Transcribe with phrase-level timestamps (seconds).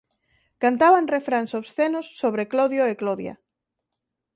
[0.63, 3.35] Cantaban refráns obscenos sobre Clodio e Clodia.